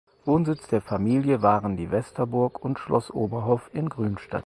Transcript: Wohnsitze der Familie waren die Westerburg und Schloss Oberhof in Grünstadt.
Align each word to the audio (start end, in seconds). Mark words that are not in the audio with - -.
Wohnsitze 0.25 0.67
der 0.67 0.81
Familie 0.81 1.43
waren 1.43 1.77
die 1.77 1.91
Westerburg 1.91 2.59
und 2.65 2.79
Schloss 2.79 3.11
Oberhof 3.11 3.69
in 3.71 3.87
Grünstadt. 3.87 4.39